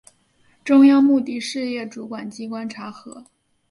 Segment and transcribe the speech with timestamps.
[0.65, 3.23] 中央目的事业主管机关查核